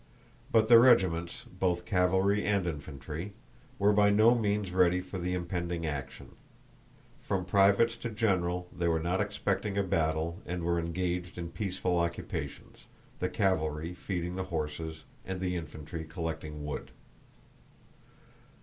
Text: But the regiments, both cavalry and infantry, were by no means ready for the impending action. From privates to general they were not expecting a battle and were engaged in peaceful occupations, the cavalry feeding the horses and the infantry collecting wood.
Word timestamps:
But 0.51 0.67
the 0.67 0.79
regiments, 0.79 1.43
both 1.43 1.85
cavalry 1.85 2.43
and 2.43 2.65
infantry, 2.65 3.33
were 3.77 3.93
by 3.93 4.09
no 4.09 4.33
means 4.33 4.71
ready 4.71 4.99
for 4.99 5.19
the 5.19 5.35
impending 5.35 5.85
action. 5.85 6.29
From 7.19 7.45
privates 7.45 7.97
to 7.97 8.09
general 8.09 8.67
they 8.75 8.87
were 8.87 8.99
not 8.99 9.21
expecting 9.21 9.77
a 9.77 9.83
battle 9.83 10.41
and 10.43 10.63
were 10.63 10.79
engaged 10.79 11.37
in 11.37 11.49
peaceful 11.51 11.99
occupations, 11.99 12.87
the 13.19 13.29
cavalry 13.29 13.93
feeding 13.93 14.35
the 14.37 14.45
horses 14.45 15.03
and 15.23 15.39
the 15.39 15.55
infantry 15.55 16.03
collecting 16.03 16.65
wood. 16.65 16.89